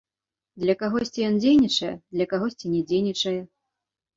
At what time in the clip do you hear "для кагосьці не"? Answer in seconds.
2.17-2.81